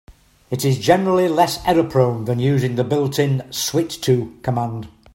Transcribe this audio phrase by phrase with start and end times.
[0.49, 4.87] It is generally less error-prone than using the built-in "switch to" command.